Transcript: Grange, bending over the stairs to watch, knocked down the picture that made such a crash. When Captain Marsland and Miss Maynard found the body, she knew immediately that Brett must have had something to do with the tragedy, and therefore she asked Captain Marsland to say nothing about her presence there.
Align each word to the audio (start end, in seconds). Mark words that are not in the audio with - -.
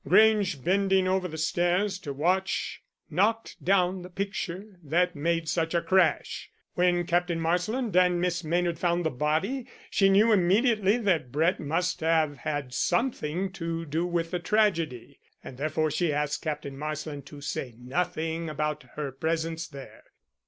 Grange, 0.07 0.63
bending 0.63 1.07
over 1.07 1.27
the 1.27 1.37
stairs 1.37 1.99
to 1.99 2.11
watch, 2.11 2.81
knocked 3.11 3.63
down 3.63 4.01
the 4.01 4.09
picture 4.09 4.79
that 4.81 5.15
made 5.15 5.47
such 5.47 5.75
a 5.75 5.81
crash. 5.83 6.49
When 6.73 7.05
Captain 7.05 7.39
Marsland 7.39 7.95
and 7.95 8.19
Miss 8.19 8.43
Maynard 8.43 8.79
found 8.79 9.05
the 9.05 9.11
body, 9.11 9.67
she 9.91 10.09
knew 10.09 10.31
immediately 10.31 10.97
that 10.97 11.31
Brett 11.31 11.59
must 11.59 11.99
have 11.99 12.37
had 12.37 12.73
something 12.73 13.51
to 13.51 13.85
do 13.85 14.03
with 14.07 14.31
the 14.31 14.39
tragedy, 14.39 15.19
and 15.43 15.59
therefore 15.59 15.91
she 15.91 16.11
asked 16.11 16.41
Captain 16.41 16.75
Marsland 16.75 17.27
to 17.27 17.39
say 17.39 17.75
nothing 17.77 18.49
about 18.49 18.81
her 18.95 19.11
presence 19.11 19.67
there. 19.67 20.05